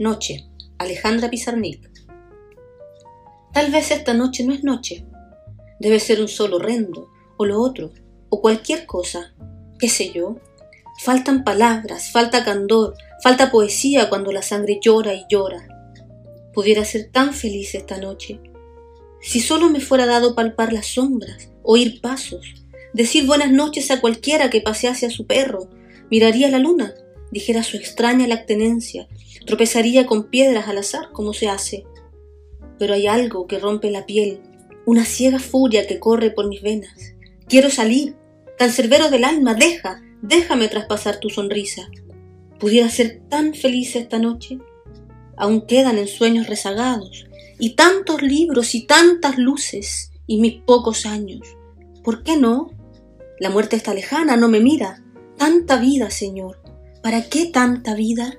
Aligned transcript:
Noche, 0.00 0.48
Alejandra 0.78 1.30
Pizarnik. 1.30 1.88
Tal 3.52 3.70
vez 3.70 3.92
esta 3.92 4.12
noche 4.12 4.42
no 4.42 4.52
es 4.52 4.64
noche. 4.64 5.06
Debe 5.78 6.00
ser 6.00 6.20
un 6.20 6.26
sol 6.26 6.52
horrendo, 6.54 7.10
o 7.36 7.44
lo 7.44 7.60
otro, 7.60 7.92
o 8.28 8.40
cualquier 8.40 8.86
cosa, 8.86 9.34
qué 9.78 9.88
sé 9.88 10.10
yo. 10.10 10.34
Faltan 11.04 11.44
palabras, 11.44 12.10
falta 12.10 12.44
candor, 12.44 12.96
falta 13.22 13.52
poesía 13.52 14.08
cuando 14.08 14.32
la 14.32 14.42
sangre 14.42 14.80
llora 14.82 15.14
y 15.14 15.26
llora. 15.28 15.68
Pudiera 16.52 16.84
ser 16.84 17.12
tan 17.12 17.32
feliz 17.32 17.76
esta 17.76 17.96
noche. 17.96 18.40
Si 19.20 19.38
solo 19.38 19.70
me 19.70 19.78
fuera 19.78 20.06
dado 20.06 20.34
palpar 20.34 20.72
las 20.72 20.86
sombras, 20.86 21.50
oír 21.62 22.00
pasos, 22.00 22.64
decir 22.94 23.26
buenas 23.26 23.52
noches 23.52 23.92
a 23.92 24.00
cualquiera 24.00 24.50
que 24.50 24.60
pasease 24.60 25.06
a 25.06 25.10
su 25.10 25.28
perro, 25.28 25.70
miraría 26.10 26.48
la 26.48 26.58
luna, 26.58 26.94
dijera 27.34 27.64
su 27.64 27.76
extraña 27.76 28.26
lactenencia, 28.28 29.08
tropezaría 29.44 30.06
con 30.06 30.30
piedras 30.30 30.68
al 30.68 30.78
azar 30.78 31.10
como 31.12 31.34
se 31.34 31.48
hace. 31.48 31.84
Pero 32.78 32.94
hay 32.94 33.08
algo 33.08 33.46
que 33.46 33.58
rompe 33.58 33.90
la 33.90 34.06
piel, 34.06 34.40
una 34.86 35.04
ciega 35.04 35.40
furia 35.40 35.86
que 35.86 35.98
corre 35.98 36.30
por 36.30 36.48
mis 36.48 36.62
venas. 36.62 37.14
Quiero 37.48 37.70
salir, 37.70 38.14
cancerbero 38.56 39.10
del 39.10 39.24
alma, 39.24 39.54
deja, 39.54 40.00
déjame 40.22 40.68
traspasar 40.68 41.18
tu 41.18 41.28
sonrisa. 41.28 41.90
¿Pudiera 42.60 42.88
ser 42.88 43.20
tan 43.28 43.52
feliz 43.52 43.96
esta 43.96 44.18
noche? 44.18 44.58
Aún 45.36 45.66
quedan 45.66 45.98
en 45.98 46.06
sueños 46.06 46.46
rezagados, 46.46 47.26
y 47.58 47.74
tantos 47.74 48.22
libros 48.22 48.76
y 48.76 48.86
tantas 48.86 49.38
luces, 49.38 50.12
y 50.28 50.40
mis 50.40 50.62
pocos 50.62 51.04
años. 51.04 51.40
¿Por 52.04 52.22
qué 52.22 52.36
no? 52.36 52.70
La 53.40 53.50
muerte 53.50 53.74
está 53.74 53.92
lejana, 53.92 54.36
no 54.36 54.48
me 54.48 54.60
mira. 54.60 55.02
Tanta 55.36 55.78
vida, 55.78 56.10
Señor. 56.10 56.62
¿Para 57.04 57.28
qué 57.28 57.50
tanta 57.52 57.94
vida? 57.94 58.38